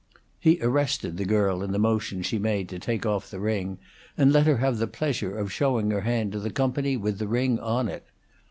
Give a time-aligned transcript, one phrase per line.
[0.39, 3.77] He arrested the girl in the motion she made to take off the ring,
[4.17, 7.27] and let her have the pleasure of showing her hand to the company with the
[7.27, 8.07] ring on it.